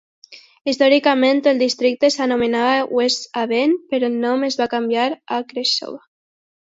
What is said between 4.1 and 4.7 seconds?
el nom es va